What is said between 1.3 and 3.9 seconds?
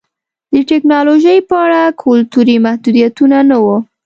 په اړه کلتوري محدودیتونه نه وو